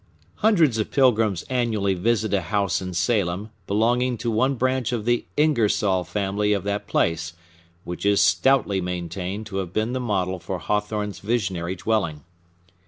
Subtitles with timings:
[0.37, 5.25] Hundreds of pilgrims annually visit a house in Salem, belonging to one branch of the
[5.37, 7.33] Ingersoll family of that place,
[7.83, 12.23] which is stoutly maintained to have been the model for Hawthorne's visionary dwelling.